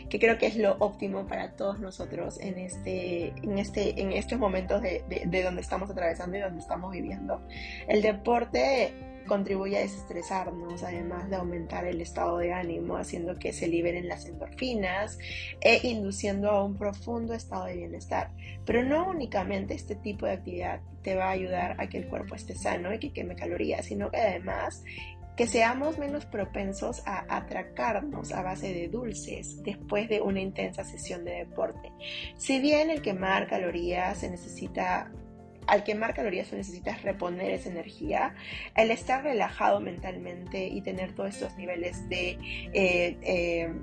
que 0.09 0.19
creo 0.19 0.39
que 0.39 0.47
es 0.47 0.57
lo 0.57 0.77
óptimo 0.79 1.27
para 1.27 1.53
todos 1.53 1.79
nosotros 1.81 2.39
en, 2.41 2.59
este, 2.59 3.29
en, 3.43 3.59
este, 3.59 4.01
en 4.01 4.13
estos 4.13 4.39
momentos 4.39 4.83
de, 4.83 5.05
de, 5.27 5.43
donde 5.43 5.61
estamos 5.61 5.91
atravesando 5.91 6.37
y 6.37 6.41
donde 6.41 6.61
estamos 6.61 6.93
viviendo. 6.93 7.41
El 7.89 8.03
deporte 8.03 8.93
contribuye 9.27 9.77
a 9.77 9.81
desestresarnos, 9.81 10.83
además 10.83 11.29
de 11.29 11.37
aumentar 11.37 11.85
el 11.85 12.01
estado 12.01 12.39
de 12.39 12.53
ánimo, 12.53 12.97
haciendo 12.97 13.39
que 13.39 13.53
se 13.53 13.69
liberen 13.69 14.09
las 14.09 14.27
endorfinas 14.27 15.19
e 15.61 15.87
induciendo 15.89 16.51
a 16.51 16.65
un 16.65 16.77
profundo 16.77 17.35
estado 17.35 17.67
de 17.67 17.77
bienestar. 17.77 18.31
Pero 18.65 18.85
no 18.85 19.11
únicamente 19.11 19.75
este 19.75 19.97
tipo 19.97 20.27
de 20.27 20.33
actividad 20.33 20.81
te 21.03 21.15
va 21.15 21.27
a 21.27 21.31
ayudar 21.31 21.77
a 21.79 21.89
que 21.89 21.99
el 21.99 22.09
cuerpo 22.09 22.35
esté 22.35 22.55
sano 22.55 22.93
y 22.95 22.99
que 22.99 23.13
queme 23.13 23.37
calorías, 23.37 23.85
sino 23.87 24.11
que 24.11 24.17
además 24.17 24.83
que 25.37 25.47
seamos 25.47 25.99
menos 25.99 26.25
propensos 26.25 27.03
a 27.07 27.25
atracarnos 27.37 28.33
a 28.33 28.43
base 28.43 28.73
de 28.73 28.89
dulces 28.89 29.63
después 29.63 30.09
de 30.09 30.21
una 30.21 30.41
intensa 30.41 30.83
sesión 30.83 31.25
de 31.25 31.33
deporte. 31.33 31.93
Si 32.37 32.61
bien 32.61 32.91
el 32.91 33.03
quemar 33.03 33.47
calorías 33.47 34.19
se 34.19 34.31
necesita 34.31 35.13
al 35.67 35.83
quemar 35.83 36.15
calorías 36.15 36.49
tú 36.49 36.57
necesitas 36.57 37.03
reponer 37.03 37.51
esa 37.51 37.69
energía, 37.69 38.35
el 38.77 38.93
estar 38.93 39.25
relajado 39.25 39.81
mentalmente 39.81 40.65
y 40.69 40.81
tener 40.81 41.13
todos 41.13 41.31
estos 41.31 41.57
niveles 41.57 42.09
de, 42.09 42.39
eh, 42.73 43.19
eh, 43.23 43.75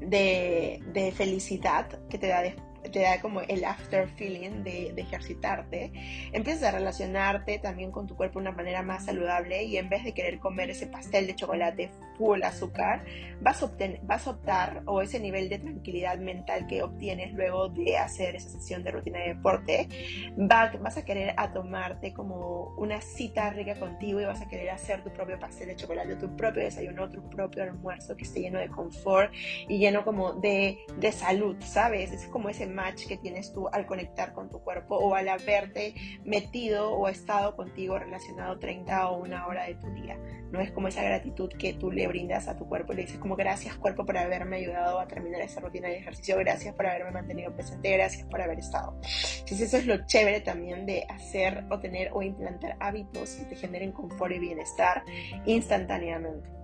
de, 0.00 0.82
de, 0.92 1.12
felicidad 1.12 2.06
que 2.10 2.18
te 2.18 2.26
da 2.26 2.42
después 2.42 2.69
te 2.92 3.00
da 3.00 3.20
como 3.20 3.40
el 3.42 3.64
after 3.64 4.08
feeling 4.08 4.62
de, 4.62 4.94
ejercitarte, 4.96 5.92
empiezas 6.32 6.64
a 6.64 6.70
relacionarte 6.72 7.58
también 7.58 7.90
con 7.90 8.06
tu 8.06 8.16
cuerpo 8.16 8.38
de 8.38 8.48
una 8.48 8.56
manera 8.56 8.82
más 8.82 9.04
saludable 9.04 9.64
y 9.64 9.76
en 9.76 9.88
vez 9.88 10.04
de 10.04 10.12
querer 10.12 10.38
comer 10.38 10.70
ese 10.70 10.86
pastel 10.86 11.26
de 11.26 11.34
chocolate 11.34 11.90
full 12.20 12.42
azúcar, 12.42 13.02
vas 13.40 13.62
a, 13.62 13.72
vas 14.02 14.26
a 14.26 14.30
optar 14.30 14.82
o 14.84 15.00
ese 15.00 15.18
nivel 15.18 15.48
de 15.48 15.58
tranquilidad 15.58 16.18
mental 16.18 16.66
que 16.66 16.82
obtienes 16.82 17.32
luego 17.32 17.70
de 17.70 17.96
hacer 17.96 18.36
esa 18.36 18.50
sesión 18.50 18.84
de 18.84 18.90
rutina 18.90 19.20
de 19.20 19.28
deporte, 19.28 19.88
vas 20.36 20.98
a 20.98 21.04
querer 21.04 21.32
a 21.38 21.50
tomarte 21.50 22.12
como 22.12 22.74
una 22.76 23.00
cita 23.00 23.48
rica 23.50 23.74
contigo 23.76 24.20
y 24.20 24.26
vas 24.26 24.42
a 24.42 24.48
querer 24.48 24.68
hacer 24.68 25.02
tu 25.02 25.10
propio 25.10 25.38
pastel 25.38 25.68
de 25.68 25.76
chocolate, 25.76 26.16
tu 26.16 26.36
propio 26.36 26.62
desayuno, 26.62 27.08
tu 27.08 27.26
propio 27.30 27.62
almuerzo 27.62 28.14
que 28.16 28.24
esté 28.24 28.40
lleno 28.40 28.58
de 28.58 28.68
confort 28.68 29.32
y 29.66 29.78
lleno 29.78 30.04
como 30.04 30.34
de, 30.34 30.78
de 30.98 31.12
salud, 31.12 31.56
¿sabes? 31.60 32.12
Es 32.12 32.26
como 32.26 32.50
ese 32.50 32.66
match 32.66 33.06
que 33.06 33.16
tienes 33.16 33.50
tú 33.54 33.66
al 33.72 33.86
conectar 33.86 34.34
con 34.34 34.50
tu 34.50 34.60
cuerpo 34.60 34.96
o 34.96 35.14
al 35.14 35.28
haberte 35.28 35.94
metido 36.24 36.92
o 36.92 37.08
estado 37.08 37.56
contigo 37.56 37.98
relacionado 37.98 38.58
30 38.58 39.08
o 39.08 39.22
una 39.22 39.46
hora 39.46 39.64
de 39.64 39.76
tu 39.76 39.88
día. 39.94 40.18
No 40.50 40.60
es 40.60 40.70
como 40.72 40.88
esa 40.88 41.02
gratitud 41.02 41.48
que 41.58 41.72
tú 41.74 41.90
le 41.90 42.09
brindas 42.10 42.48
a 42.48 42.56
tu 42.56 42.68
cuerpo 42.68 42.92
y 42.92 42.96
le 42.96 43.02
dices 43.02 43.18
como 43.18 43.36
gracias 43.36 43.76
cuerpo 43.76 44.04
por 44.04 44.18
haberme 44.18 44.56
ayudado 44.56 45.00
a 45.00 45.06
terminar 45.06 45.40
esa 45.40 45.60
rutina 45.60 45.88
de 45.88 45.98
ejercicio, 45.98 46.36
gracias 46.36 46.74
por 46.74 46.86
haberme 46.86 47.12
mantenido 47.12 47.54
presente, 47.54 47.90
gracias 47.92 48.26
por 48.26 48.42
haber 48.42 48.58
estado. 48.58 48.94
Entonces 49.40 49.60
eso 49.62 49.76
es 49.78 49.86
lo 49.86 50.06
chévere 50.06 50.40
también 50.40 50.86
de 50.86 51.06
hacer 51.08 51.64
o 51.70 51.78
tener 51.78 52.10
o 52.12 52.22
implantar 52.22 52.76
hábitos 52.80 53.36
que 53.36 53.44
te 53.44 53.56
generen 53.56 53.92
confort 53.92 54.32
y 54.32 54.38
bienestar 54.38 55.02
instantáneamente. 55.46 56.59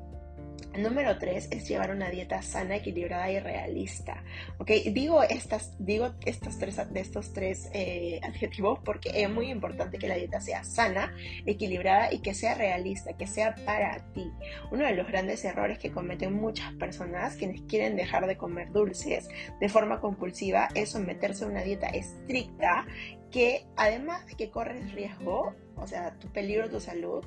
Número 0.78 1.16
tres 1.18 1.48
es 1.50 1.66
llevar 1.66 1.90
una 1.90 2.10
dieta 2.10 2.42
sana, 2.42 2.76
equilibrada 2.76 3.30
y 3.30 3.38
realista. 3.38 4.22
¿ok? 4.58 4.70
Digo, 4.92 5.22
estas, 5.22 5.74
digo 5.78 6.12
estos 6.26 6.58
tres, 6.58 6.76
de 6.92 7.00
estos 7.00 7.32
tres 7.32 7.70
eh, 7.72 8.20
adjetivos 8.22 8.78
porque 8.84 9.10
es 9.14 9.30
muy 9.30 9.50
importante 9.50 9.98
que 9.98 10.08
la 10.08 10.16
dieta 10.16 10.40
sea 10.40 10.64
sana, 10.64 11.14
equilibrada 11.46 12.12
y 12.12 12.18
que 12.18 12.34
sea 12.34 12.54
realista, 12.54 13.16
que 13.16 13.26
sea 13.26 13.54
para 13.64 14.12
ti. 14.12 14.30
Uno 14.70 14.84
de 14.84 14.94
los 14.94 15.06
grandes 15.06 15.44
errores 15.44 15.78
que 15.78 15.90
cometen 15.90 16.34
muchas 16.34 16.72
personas 16.74 17.36
quienes 17.36 17.62
quieren 17.62 17.96
dejar 17.96 18.26
de 18.26 18.36
comer 18.36 18.70
dulces 18.70 19.28
de 19.60 19.68
forma 19.68 20.00
compulsiva 20.00 20.68
es 20.74 20.90
someterse 20.90 21.44
a 21.44 21.48
una 21.48 21.62
dieta 21.62 21.88
estricta 21.88 22.86
que 23.30 23.66
además 23.76 24.26
de 24.26 24.34
que 24.34 24.50
corres 24.50 24.92
riesgo, 24.92 25.54
o 25.76 25.86
sea, 25.86 26.14
tu 26.18 26.28
peligro, 26.28 26.70
tu 26.70 26.80
salud, 26.80 27.24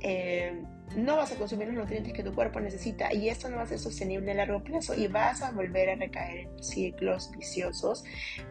eh, 0.00 0.62
no 0.94 1.16
vas 1.16 1.32
a 1.32 1.36
consumir 1.36 1.68
los 1.68 1.76
nutrientes 1.76 2.12
que 2.12 2.22
tu 2.22 2.34
cuerpo 2.34 2.60
necesita 2.60 3.12
y 3.12 3.28
esto 3.28 3.48
no 3.48 3.56
va 3.56 3.62
a 3.62 3.66
ser 3.66 3.78
sostenible 3.78 4.30
a 4.32 4.34
largo 4.34 4.62
plazo 4.62 4.94
y 4.94 5.08
vas 5.08 5.42
a 5.42 5.50
volver 5.50 5.90
a 5.90 5.96
recaer 5.96 6.46
en 6.46 6.62
ciclos 6.62 7.30
viciosos 7.32 8.04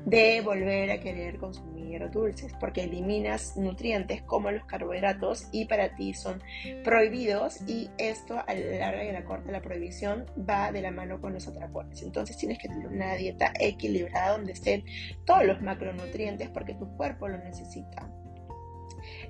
de 0.05 0.41
volver 0.41 0.91
a 0.91 0.99
querer 0.99 1.37
consumir 1.37 2.09
dulces 2.11 2.53
porque 2.59 2.83
eliminas 2.83 3.55
nutrientes 3.55 4.21
como 4.23 4.51
los 4.51 4.65
carbohidratos 4.65 5.47
y 5.51 5.65
para 5.65 5.95
ti 5.95 6.13
son 6.13 6.43
prohibidos 6.83 7.61
y 7.67 7.89
esto 7.97 8.37
a 8.45 8.53
la 8.53 8.77
larga 8.77 9.05
y 9.05 9.09
a 9.09 9.13
la 9.13 9.23
corta 9.23 9.51
la 9.51 9.61
prohibición 9.61 10.25
va 10.37 10.71
de 10.71 10.81
la 10.81 10.91
mano 10.91 11.21
con 11.21 11.33
los 11.33 11.47
atracones. 11.47 12.01
Entonces 12.01 12.37
tienes 12.37 12.59
que 12.59 12.67
tener 12.67 12.87
una 12.87 13.15
dieta 13.15 13.53
equilibrada 13.59 14.31
donde 14.31 14.53
estén 14.53 14.83
todos 15.25 15.45
los 15.45 15.61
macronutrientes 15.61 16.49
porque 16.49 16.73
tu 16.73 16.87
cuerpo 16.97 17.27
lo 17.27 17.37
necesita 17.37 18.09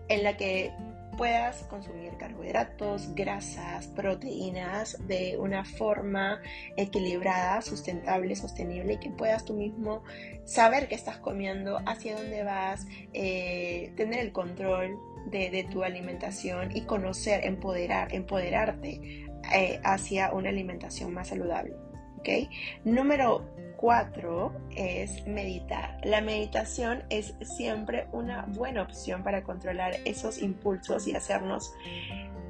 en 0.07 0.23
la 0.23 0.37
que 0.37 0.71
puedas 1.17 1.63
consumir 1.63 2.13
carbohidratos, 2.17 3.13
grasas, 3.15 3.87
proteínas 3.87 4.97
de 5.07 5.37
una 5.37 5.65
forma 5.65 6.41
equilibrada, 6.77 7.61
sustentable, 7.61 8.35
sostenible 8.35 8.93
y 8.93 8.97
que 8.97 9.09
puedas 9.09 9.45
tú 9.45 9.53
mismo 9.53 10.03
saber 10.45 10.87
qué 10.87 10.95
estás 10.95 11.17
comiendo, 11.17 11.79
hacia 11.85 12.15
dónde 12.15 12.43
vas, 12.43 12.87
eh, 13.13 13.93
tener 13.95 14.19
el 14.19 14.31
control 14.31 14.97
de, 15.27 15.67
tu 15.71 15.83
alimentación 15.83 16.75
y 16.75 16.81
conocer, 16.81 17.45
empoderar, 17.45 18.13
empoderarte 18.13 19.25
eh, 19.53 19.79
hacia 19.83 20.31
una 20.33 20.49
alimentación 20.49 21.13
más 21.13 21.29
saludable. 21.29 21.75
¿okay? 22.19 22.49
Número 22.83 23.54
cuatro 23.77 24.53
es 24.75 25.25
meditar. 25.27 25.99
La 26.03 26.21
meditación 26.21 27.03
es 27.09 27.33
siempre 27.41 28.07
una 28.11 28.43
buena 28.43 28.81
opción 28.81 29.23
para 29.23 29.43
controlar 29.43 29.95
esos 30.05 30.41
impulsos 30.41 31.07
y 31.07 31.15
hacernos 31.15 31.73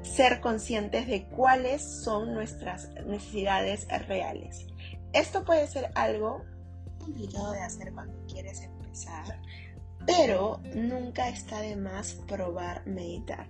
ser 0.02 0.40
conscientes 0.40 1.06
de 1.06 1.24
cuáles 1.24 1.82
son 1.82 2.34
nuestras 2.34 2.90
necesidades 3.06 3.86
reales. 4.06 4.66
Esto 5.12 5.44
puede 5.44 5.66
ser 5.66 5.90
algo 5.94 6.44
complicado 6.98 7.52
de 7.52 7.60
hacer 7.60 7.92
cuando 7.92 8.14
quieres 8.26 8.62
empezar, 8.62 9.40
pero 10.06 10.60
nunca 10.74 11.28
está 11.28 11.60
de 11.60 11.76
más 11.76 12.14
probar 12.26 12.86
meditar. 12.86 13.48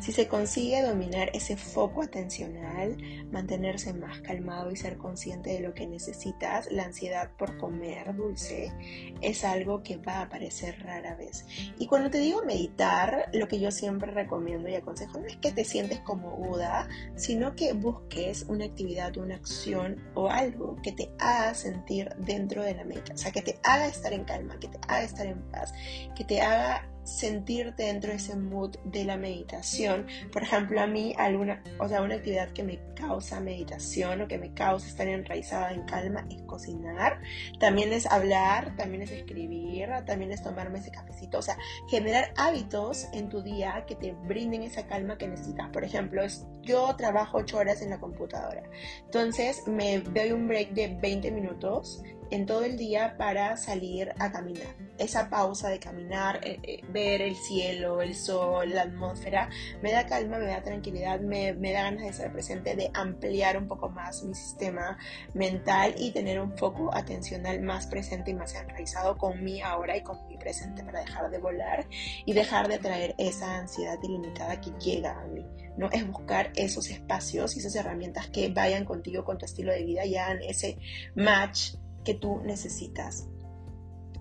Si 0.00 0.12
se 0.12 0.28
consigue 0.28 0.82
dominar 0.82 1.30
ese 1.34 1.56
foco 1.56 2.02
atencional, 2.02 2.96
mantenerse 3.30 3.92
más 3.92 4.20
calmado 4.20 4.70
y 4.70 4.76
ser 4.76 4.96
consciente 4.96 5.50
de 5.50 5.60
lo 5.60 5.74
que 5.74 5.86
necesitas, 5.86 6.70
la 6.72 6.84
ansiedad 6.84 7.30
por 7.36 7.58
comer 7.58 8.14
dulce 8.16 8.72
es 9.20 9.44
algo 9.44 9.82
que 9.82 9.98
va 9.98 10.14
a 10.14 10.22
aparecer 10.22 10.82
rara 10.82 11.14
vez. 11.16 11.44
Y 11.78 11.86
cuando 11.86 12.10
te 12.10 12.18
digo 12.18 12.42
meditar, 12.44 13.28
lo 13.34 13.46
que 13.46 13.60
yo 13.60 13.70
siempre 13.70 14.10
recomiendo 14.10 14.70
y 14.70 14.74
aconsejo 14.74 15.20
no 15.20 15.26
es 15.26 15.36
que 15.36 15.52
te 15.52 15.64
sientes 15.64 16.00
como 16.00 16.36
Buda, 16.36 16.88
sino 17.16 17.54
que 17.54 17.74
busques 17.74 18.44
una 18.48 18.64
actividad, 18.64 19.16
una 19.18 19.34
acción 19.34 20.02
o 20.14 20.30
algo 20.30 20.76
que 20.82 20.92
te 20.92 21.10
haga 21.18 21.52
sentir 21.52 22.08
dentro 22.18 22.62
de 22.62 22.74
la 22.74 22.84
meditación, 22.84 23.16
o 23.16 23.18
sea, 23.18 23.32
que 23.32 23.42
te 23.42 23.58
haga 23.62 23.86
estar 23.86 24.12
en 24.14 24.24
calma, 24.24 24.58
que 24.58 24.68
te 24.68 24.78
haga 24.88 25.02
estar 25.02 25.26
en 25.26 25.42
paz, 25.50 25.72
que 26.16 26.24
te 26.24 26.40
haga 26.40 26.88
sentirte 27.04 27.84
dentro 27.84 28.10
de 28.10 28.16
ese 28.16 28.36
mood 28.36 28.76
de 28.84 29.04
la 29.04 29.16
meditación. 29.16 30.06
Por 30.32 30.42
ejemplo, 30.42 30.80
a 30.80 30.86
mí 30.86 31.14
alguna, 31.18 31.62
o 31.78 31.88
sea, 31.88 32.02
una 32.02 32.16
actividad 32.16 32.50
que 32.50 32.62
me 32.62 32.78
causa 32.94 33.40
meditación 33.40 34.22
o 34.22 34.28
que 34.28 34.38
me 34.38 34.52
causa 34.52 34.86
estar 34.86 35.08
enraizada 35.08 35.72
en 35.72 35.82
calma 35.84 36.26
es 36.30 36.42
cocinar. 36.42 37.20
También 37.58 37.92
es 37.92 38.06
hablar, 38.06 38.76
también 38.76 39.02
es 39.02 39.10
escribir, 39.10 39.88
también 40.06 40.32
es 40.32 40.42
tomarme 40.42 40.78
ese 40.78 40.90
cafecito. 40.90 41.38
O 41.38 41.42
sea, 41.42 41.56
generar 41.88 42.32
hábitos 42.36 43.08
en 43.12 43.28
tu 43.28 43.42
día 43.42 43.84
que 43.86 43.94
te 43.94 44.12
brinden 44.12 44.62
esa 44.62 44.86
calma 44.86 45.18
que 45.18 45.28
necesitas. 45.28 45.68
Por 45.70 45.84
ejemplo, 45.84 46.22
es, 46.22 46.46
yo 46.62 46.94
trabajo 46.96 47.38
8 47.38 47.56
horas 47.56 47.82
en 47.82 47.90
la 47.90 47.98
computadora. 47.98 48.62
Entonces 49.04 49.66
me 49.66 50.00
doy 50.00 50.32
un 50.32 50.48
break 50.48 50.72
de 50.72 50.96
20 51.00 51.30
minutos 51.30 52.02
en 52.30 52.46
todo 52.46 52.64
el 52.64 52.76
día 52.76 53.16
para 53.16 53.56
salir 53.56 54.12
a 54.18 54.30
caminar. 54.30 54.74
Esa 54.98 55.30
pausa 55.30 55.68
de 55.68 55.78
caminar, 55.78 56.40
eh, 56.42 56.58
eh, 56.62 56.80
ver 56.88 57.22
el 57.22 57.34
cielo, 57.36 58.02
el 58.02 58.14
sol, 58.14 58.70
la 58.70 58.82
atmósfera, 58.82 59.48
me 59.82 59.92
da 59.92 60.06
calma, 60.06 60.38
me 60.38 60.46
da 60.46 60.62
tranquilidad, 60.62 61.20
me, 61.20 61.52
me, 61.54 61.72
da 61.72 61.82
ganas 61.82 62.04
de 62.04 62.12
ser 62.12 62.32
presente, 62.32 62.76
de 62.76 62.90
ampliar 62.94 63.56
un 63.56 63.66
poco 63.66 63.88
más 63.88 64.22
mi 64.22 64.34
sistema 64.34 64.98
mental 65.34 65.94
y 65.98 66.10
tener 66.12 66.40
un 66.40 66.56
foco 66.56 66.94
atencional 66.94 67.60
más 67.62 67.86
presente 67.86 68.30
y 68.30 68.34
más 68.34 68.54
enraizado 68.54 69.16
con 69.16 69.42
mi 69.42 69.60
ahora 69.60 69.96
y 69.96 70.02
con 70.02 70.26
mi 70.28 70.36
presente 70.36 70.84
para 70.84 71.00
dejar 71.00 71.30
de 71.30 71.38
volar 71.38 71.86
y 72.24 72.32
dejar 72.32 72.68
de 72.68 72.76
atraer 72.76 73.14
esa 73.18 73.56
ansiedad 73.58 73.98
ilimitada 74.02 74.60
que 74.60 74.70
llega 74.78 75.20
a 75.20 75.26
mí. 75.26 75.46
¿no? 75.76 75.88
Es 75.92 76.06
buscar 76.06 76.52
esos 76.56 76.90
espacios 76.90 77.56
y 77.56 77.60
esas 77.60 77.74
herramientas 77.74 78.28
que 78.28 78.48
vayan 78.50 78.84
contigo, 78.84 79.24
con 79.24 79.38
tu 79.38 79.46
estilo 79.46 79.72
de 79.72 79.84
vida 79.84 80.04
y 80.04 80.16
hagan 80.16 80.42
ese 80.42 80.78
match 81.14 81.74
que 82.04 82.14
tú 82.14 82.40
necesitas 82.44 83.28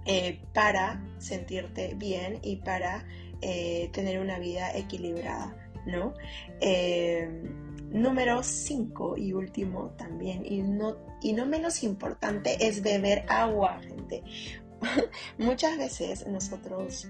eh, 0.05 0.41
para 0.53 1.03
sentirte 1.17 1.93
bien 1.95 2.39
y 2.41 2.57
para 2.57 3.05
eh, 3.41 3.89
tener 3.93 4.19
una 4.19 4.39
vida 4.39 4.75
equilibrada, 4.75 5.55
¿no? 5.85 6.13
Eh, 6.61 7.43
Número 7.91 8.43
5 8.43 9.17
y 9.17 9.33
último 9.33 9.95
también, 9.97 10.45
y 10.45 10.61
no, 10.61 10.97
y 11.23 11.33
no 11.33 11.47
menos 11.47 11.81
importante, 11.83 12.67
es 12.67 12.83
beber 12.83 13.25
agua, 13.27 13.79
gente. 13.81 14.23
Muchas 15.39 15.75
veces 15.77 16.27
nosotros 16.27 17.07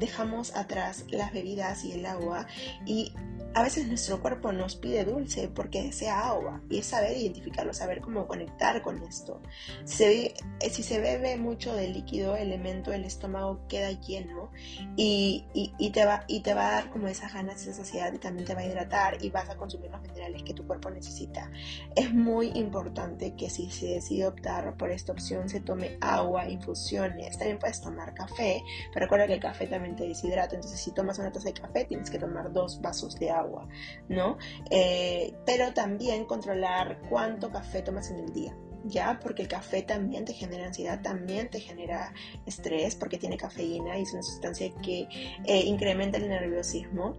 dejamos 0.00 0.56
atrás 0.56 1.04
las 1.10 1.32
bebidas 1.32 1.84
y 1.84 1.92
el 1.92 2.06
agua 2.06 2.46
y 2.86 3.12
a 3.54 3.62
veces 3.62 3.88
nuestro 3.88 4.20
cuerpo 4.20 4.52
nos 4.52 4.76
pide 4.76 5.04
dulce 5.04 5.48
porque 5.48 5.82
desea 5.82 6.28
agua 6.28 6.60
y 6.70 6.78
es 6.78 6.86
saber 6.86 7.16
identificarlo, 7.16 7.74
saber 7.74 8.00
cómo 8.00 8.28
conectar 8.28 8.80
con 8.80 9.02
esto. 9.02 9.40
Si 9.84 10.32
se, 10.70 11.00
bebe 11.00 11.36
mucho 11.36 11.74
de 11.74 11.88
líquido, 11.88 12.36
elemento, 12.36 12.92
el 12.92 13.04
estómago 13.04 13.66
queda 13.68 13.90
lleno 13.90 14.52
y, 14.96 15.44
te 15.92 16.04
va, 16.04 16.24
y 16.28 16.40
te 16.40 16.54
va 16.54 16.68
a 16.68 16.70
dar 16.72 16.90
como 16.90 17.08
esas 17.08 17.34
ganas, 17.34 17.62
esa 17.62 17.74
saciedad 17.84 18.12
y 18.12 18.18
también 18.18 18.46
te 18.46 18.54
va 18.54 18.60
a 18.60 18.66
hidratar 18.66 19.18
y 19.20 19.30
vas 19.30 19.50
a 19.50 19.56
consumir 19.56 19.90
los 19.90 20.00
minerales 20.02 20.44
que 20.44 20.54
tu 20.54 20.64
cuerpo 20.66 20.90
necesita. 20.90 21.50
Es 21.96 22.14
muy 22.14 22.52
importante 22.54 23.34
que 23.34 23.50
si 23.50 23.70
se 23.70 23.86
decide 23.86 24.28
optar 24.28 24.76
por 24.76 24.92
esta 24.92 25.12
opción 25.12 25.48
se 25.48 25.60
tome 25.60 25.98
agua, 26.00 26.48
infusiones, 26.48 27.36
también 27.36 27.58
puedes 27.58 27.80
tomar 27.80 28.14
café, 28.14 28.62
pero 28.92 29.06
recuerda 29.06 29.26
que 29.26 29.34
el 29.34 29.40
café 29.40 29.66
también 29.66 29.89
te 29.96 30.06
deshidrata, 30.06 30.54
entonces 30.54 30.80
si 30.80 30.92
tomas 30.92 31.18
una 31.18 31.32
taza 31.32 31.48
de 31.48 31.54
café 31.54 31.84
tienes 31.84 32.10
que 32.10 32.18
tomar 32.18 32.52
dos 32.52 32.80
vasos 32.80 33.18
de 33.18 33.30
agua 33.30 33.68
¿no? 34.08 34.38
Eh, 34.70 35.34
pero 35.46 35.72
también 35.72 36.24
controlar 36.24 37.00
cuánto 37.08 37.50
café 37.50 37.82
tomas 37.82 38.10
en 38.10 38.20
el 38.20 38.32
día. 38.32 38.56
¿ya? 38.84 39.18
Porque 39.22 39.42
el 39.42 39.48
café 39.48 39.82
también 39.82 40.24
te 40.24 40.32
genera 40.32 40.66
ansiedad, 40.66 41.00
también 41.02 41.48
te 41.50 41.60
genera 41.60 42.12
estrés 42.46 42.96
porque 42.96 43.18
tiene 43.18 43.36
cafeína 43.36 43.98
y 43.98 44.02
es 44.02 44.12
una 44.12 44.22
sustancia 44.22 44.72
que 44.82 45.06
eh, 45.44 45.60
incrementa 45.64 46.18
el 46.18 46.28
nerviosismo. 46.28 47.14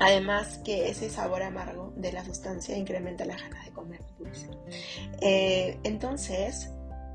Además 0.00 0.60
que 0.64 0.88
ese 0.88 1.10
sabor 1.10 1.42
amargo 1.42 1.92
de 1.96 2.12
la 2.12 2.24
sustancia 2.24 2.76
incrementa 2.76 3.24
las 3.24 3.42
ganas 3.42 3.64
de 3.64 3.72
comer. 3.72 4.00
Eh, 5.20 5.76
entonces, 5.82 6.70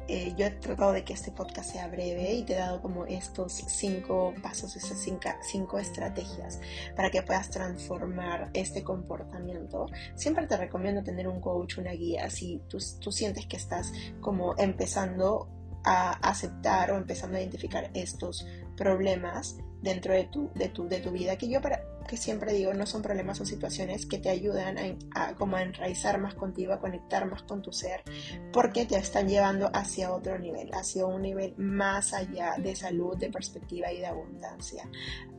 eh, 0.07 0.33
yo 0.38 0.45
he 0.45 0.51
tratado 0.51 0.91
de 0.91 1.03
que 1.03 1.13
este 1.13 1.31
podcast 1.31 1.72
sea 1.72 1.88
breve 1.88 2.33
y 2.33 2.43
te 2.43 2.53
he 2.53 2.57
dado 2.57 2.81
como 2.81 3.05
estos 3.05 3.53
cinco 3.53 4.33
pasos, 4.41 4.75
estas 4.75 5.00
cinco, 5.41 5.79
estrategias 5.79 6.60
para 6.95 7.10
que 7.10 7.22
puedas 7.22 7.50
transformar 7.50 8.50
este 8.53 8.83
comportamiento. 8.83 9.88
Siempre 10.15 10.48
te 10.48 10.57
recomiendo 10.57 11.03
tener 11.03 11.27
un 11.27 11.39
coach, 11.39 11.77
una 11.77 11.91
guía, 11.91 12.29
si 12.29 12.62
tú, 12.67 12.77
tú 13.00 13.12
sientes 13.12 13.45
que 13.45 13.57
estás 13.57 13.91
como 14.19 14.55
empezando 14.57 15.50
a 15.83 16.12
aceptar 16.29 16.91
o 16.91 16.98
empezando 16.98 17.38
a 17.38 17.41
identificar 17.41 17.89
estos 17.93 18.45
problemas 18.77 19.57
dentro 19.81 20.13
de 20.13 20.24
tu, 20.25 20.50
de 20.55 20.69
tu, 20.69 20.88
de 20.88 21.00
tu 21.00 21.12
vida, 21.12 21.38
que 21.38 21.50
yo 21.50 21.62
para, 21.62 21.83
que 22.03 22.17
siempre 22.17 22.53
digo, 22.53 22.74
no 22.74 22.86
son 22.86 23.01
problemas 23.01 23.39
o 23.41 23.45
situaciones 23.45 24.05
que 24.05 24.17
te 24.17 24.29
ayudan 24.29 24.77
a, 25.15 25.36
como 25.36 25.57
a 25.57 25.63
enraizar 25.63 26.19
más 26.19 26.33
contigo, 26.36 26.74
a 26.74 26.79
conectar 26.79 27.25
más 27.29 27.43
con 27.43 27.62
tu 27.62 27.72
ser, 27.72 28.03
porque 28.51 28.86
te 28.86 28.98
están 28.98 29.27
llevando 29.27 29.69
hacia 29.74 30.13
otro 30.13 30.38
nivel, 30.39 30.69
hacia 30.74 31.05
un 31.05 31.22
nivel 31.22 31.53
más 31.57 32.13
allá 32.13 32.55
de 32.57 32.75
salud, 32.75 33.17
de 33.17 33.29
perspectiva 33.29 33.91
y 33.91 34.00
de 34.00 34.07
abundancia. 34.07 34.89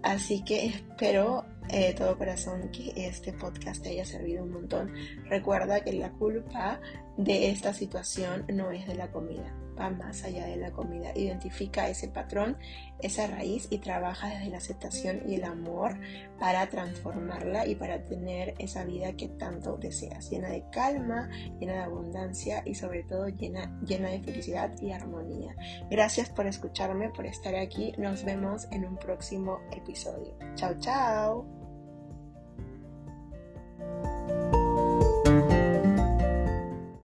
Así 0.02 0.44
que 0.44 0.66
espero 0.66 1.44
de 1.68 1.90
eh, 1.90 1.94
todo 1.94 2.18
corazón 2.18 2.70
que 2.70 2.92
este 2.94 3.32
podcast 3.32 3.82
te 3.82 3.90
haya 3.90 4.04
servido 4.04 4.44
un 4.44 4.52
montón. 4.52 4.92
Recuerda 5.28 5.80
que 5.80 5.92
la 5.92 6.10
culpa 6.12 6.80
de 7.16 7.50
esta 7.50 7.72
situación 7.72 8.44
no 8.48 8.70
es 8.70 8.86
de 8.86 8.94
la 8.94 9.10
comida 9.10 9.54
va 9.78 9.90
más 9.90 10.24
allá 10.24 10.46
de 10.46 10.56
la 10.56 10.72
comida. 10.72 11.12
Identifica 11.14 11.88
ese 11.88 12.08
patrón, 12.08 12.56
esa 13.00 13.26
raíz 13.26 13.66
y 13.70 13.78
trabaja 13.78 14.28
desde 14.28 14.50
la 14.50 14.58
aceptación 14.58 15.22
y 15.26 15.36
el 15.36 15.44
amor 15.44 15.98
para 16.38 16.68
transformarla 16.68 17.66
y 17.66 17.74
para 17.74 18.04
tener 18.04 18.54
esa 18.58 18.84
vida 18.84 19.12
que 19.14 19.28
tanto 19.28 19.76
deseas, 19.76 20.30
llena 20.30 20.48
de 20.48 20.64
calma, 20.70 21.28
llena 21.58 21.74
de 21.74 21.80
abundancia 21.80 22.62
y 22.64 22.74
sobre 22.74 23.04
todo 23.04 23.28
llena, 23.28 23.78
llena 23.84 24.10
de 24.10 24.20
felicidad 24.20 24.74
y 24.80 24.92
armonía. 24.92 25.54
Gracias 25.90 26.30
por 26.30 26.46
escucharme, 26.46 27.10
por 27.10 27.26
estar 27.26 27.54
aquí. 27.54 27.92
Nos 27.98 28.24
vemos 28.24 28.66
en 28.70 28.84
un 28.84 28.96
próximo 28.96 29.60
episodio. 29.72 30.36
Chao, 30.54 30.74
chao. 30.78 31.53